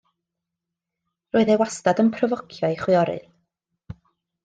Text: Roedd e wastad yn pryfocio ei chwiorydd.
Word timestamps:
Roedd 1.37 1.53
e 1.55 1.59
wastad 1.63 2.03
yn 2.07 2.11
pryfocio 2.17 2.73
ei 2.73 2.83
chwiorydd. 2.83 3.33